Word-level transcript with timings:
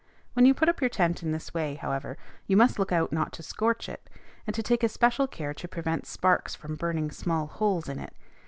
When 0.33 0.47
you 0.47 0.55
put 0.55 0.67
up 0.67 0.81
your 0.81 0.89
tent 0.89 1.21
in 1.21 1.31
this 1.31 1.53
way, 1.53 1.75
however, 1.75 2.17
you 2.47 2.57
must 2.57 2.79
look 2.79 2.91
out 2.91 3.11
not 3.13 3.31
to 3.33 3.43
scorch 3.43 3.87
it, 3.87 4.09
and 4.47 4.55
to 4.55 4.63
take 4.63 4.83
especial 4.83 5.27
care 5.27 5.53
to 5.53 5.67
prevent 5.67 6.07
sparks 6.07 6.55
from 6.55 6.75
burning 6.75 7.11
small 7.11 7.45
holes 7.45 7.87
in 7.87 7.99
it. 7.99 8.15